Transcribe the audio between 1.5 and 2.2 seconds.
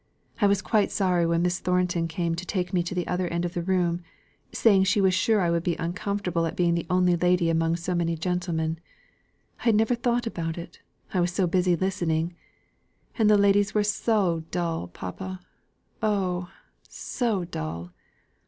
Thornton